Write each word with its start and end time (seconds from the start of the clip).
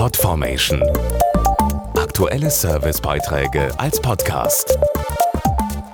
Podformation. 0.00 0.82
Aktuelle 1.94 2.48
Servicebeiträge 2.48 3.68
als 3.78 4.00
Podcast. 4.00 4.78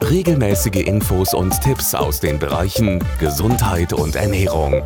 Regelmäßige 0.01 0.87
Infos 0.87 1.35
und 1.35 1.61
Tipps 1.61 1.93
aus 1.93 2.21
den 2.21 2.39
Bereichen 2.39 3.03
Gesundheit 3.19 3.93
und 3.93 4.15
Ernährung. 4.15 4.81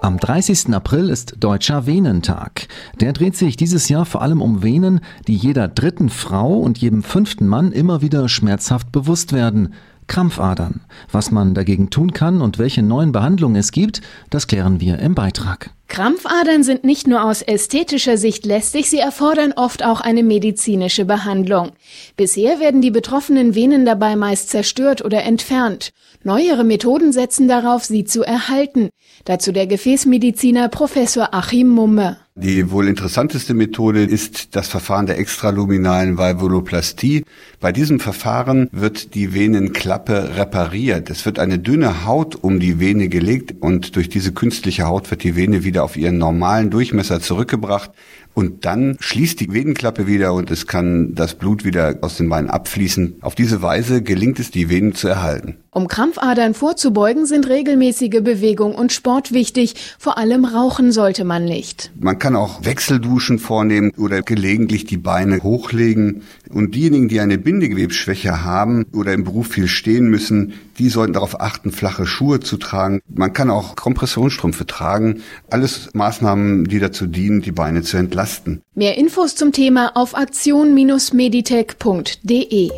Am 0.00 0.16
30. 0.16 0.72
April 0.72 1.10
ist 1.10 1.34
Deutscher 1.40 1.86
Venentag. 1.86 2.68
Der 3.02 3.12
dreht 3.12 3.36
sich 3.36 3.58
dieses 3.58 3.90
Jahr 3.90 4.06
vor 4.06 4.22
allem 4.22 4.40
um 4.40 4.62
Venen, 4.62 5.00
die 5.26 5.36
jeder 5.36 5.68
dritten 5.68 6.08
Frau 6.08 6.54
und 6.54 6.78
jedem 6.78 7.02
fünften 7.02 7.46
Mann 7.46 7.72
immer 7.72 8.00
wieder 8.00 8.30
schmerzhaft 8.30 8.92
bewusst 8.92 9.34
werden. 9.34 9.74
Krampfadern. 10.06 10.80
Was 11.12 11.30
man 11.30 11.52
dagegen 11.52 11.90
tun 11.90 12.14
kann 12.14 12.40
und 12.40 12.58
welche 12.58 12.82
neuen 12.82 13.12
Behandlungen 13.12 13.56
es 13.56 13.72
gibt, 13.72 14.00
das 14.30 14.46
klären 14.46 14.80
wir 14.80 15.00
im 15.00 15.14
Beitrag. 15.14 15.74
Krampfadern 15.88 16.62
sind 16.62 16.84
nicht 16.84 17.06
nur 17.06 17.24
aus 17.24 17.40
ästhetischer 17.40 18.18
Sicht 18.18 18.44
lästig, 18.44 18.90
sie 18.90 18.98
erfordern 18.98 19.54
oft 19.56 19.82
auch 19.82 20.02
eine 20.02 20.22
medizinische 20.22 21.06
Behandlung. 21.06 21.72
Bisher 22.16 22.60
werden 22.60 22.82
die 22.82 22.90
betroffenen 22.90 23.54
Venen 23.54 23.86
dabei 23.86 24.14
meist 24.14 24.50
zerstört 24.50 25.02
oder 25.02 25.22
entfernt. 25.24 25.92
Neuere 26.22 26.62
Methoden 26.62 27.12
setzen 27.12 27.48
darauf, 27.48 27.84
sie 27.84 28.04
zu 28.04 28.22
erhalten. 28.22 28.90
Dazu 29.24 29.50
der 29.50 29.66
Gefäßmediziner 29.66 30.68
Professor 30.68 31.32
Achim 31.32 31.68
Mumme. 31.68 32.18
Die 32.40 32.70
wohl 32.70 32.86
interessanteste 32.86 33.52
Methode 33.52 34.04
ist 34.04 34.54
das 34.54 34.68
Verfahren 34.68 35.06
der 35.06 35.18
extraluminalen 35.18 36.18
Valvuloplastie. 36.18 37.24
Bei 37.58 37.72
diesem 37.72 37.98
Verfahren 37.98 38.68
wird 38.70 39.16
die 39.16 39.34
Venenklappe 39.34 40.36
repariert. 40.36 41.10
Es 41.10 41.26
wird 41.26 41.40
eine 41.40 41.58
dünne 41.58 42.06
Haut 42.06 42.36
um 42.36 42.60
die 42.60 42.78
Vene 42.78 43.08
gelegt 43.08 43.56
und 43.58 43.96
durch 43.96 44.08
diese 44.08 44.30
künstliche 44.30 44.84
Haut 44.84 45.10
wird 45.10 45.24
die 45.24 45.34
Vene 45.34 45.64
wieder 45.64 45.82
auf 45.82 45.96
ihren 45.96 46.18
normalen 46.18 46.70
Durchmesser 46.70 47.18
zurückgebracht 47.18 47.90
und 48.38 48.64
dann 48.64 48.96
schließt 49.00 49.40
die 49.40 49.52
Venenklappe 49.52 50.06
wieder 50.06 50.32
und 50.32 50.52
es 50.52 50.68
kann 50.68 51.12
das 51.16 51.34
Blut 51.34 51.64
wieder 51.64 51.96
aus 52.02 52.18
den 52.18 52.28
Beinen 52.28 52.48
abfließen. 52.48 53.16
Auf 53.20 53.34
diese 53.34 53.62
Weise 53.62 54.00
gelingt 54.00 54.38
es, 54.38 54.52
die 54.52 54.70
Venen 54.70 54.94
zu 54.94 55.08
erhalten. 55.08 55.56
Um 55.70 55.86
Krampfadern 55.86 56.54
vorzubeugen, 56.54 57.26
sind 57.26 57.48
regelmäßige 57.48 58.20
Bewegung 58.22 58.74
und 58.74 58.92
Sport 58.92 59.32
wichtig. 59.32 59.74
Vor 59.98 60.18
allem 60.18 60.44
rauchen 60.44 60.92
sollte 60.92 61.24
man 61.24 61.44
nicht. 61.44 61.90
Man 61.98 62.18
kann 62.18 62.36
auch 62.36 62.64
Wechselduschen 62.64 63.38
vornehmen 63.38 63.92
oder 63.96 64.22
gelegentlich 64.22 64.86
die 64.86 64.96
Beine 64.96 65.42
hochlegen. 65.42 66.22
Und 66.48 66.74
diejenigen, 66.74 67.08
die 67.08 67.20
eine 67.20 67.38
Bindegewebsschwäche 67.38 68.44
haben 68.44 68.86
oder 68.92 69.12
im 69.12 69.24
Beruf 69.24 69.48
viel 69.48 69.68
stehen 69.68 70.08
müssen, 70.08 70.54
die 70.78 70.88
sollten 70.88 71.12
darauf 71.12 71.40
achten, 71.40 71.70
flache 71.72 72.06
Schuhe 72.06 72.40
zu 72.40 72.56
tragen. 72.56 73.00
Man 73.08 73.32
kann 73.32 73.50
auch 73.50 73.76
Kompressionsstrümpfe 73.76 74.64
tragen. 74.64 75.22
Alles 75.50 75.90
Maßnahmen, 75.92 76.64
die 76.64 76.78
dazu 76.78 77.06
dienen, 77.06 77.42
die 77.42 77.52
Beine 77.52 77.82
zu 77.82 77.96
entlasten. 77.96 78.27
Mehr 78.74 78.96
Infos 78.96 79.36
zum 79.36 79.52
Thema 79.52 79.92
auf 79.94 80.16
aktion-meditech.de. 80.16 82.70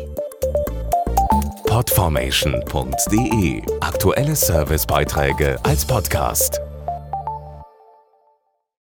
Podformation.de 1.65 3.61
Aktuelle 3.79 4.35
Servicebeiträge 4.35 5.57
als 5.63 5.85
Podcast. 5.85 6.59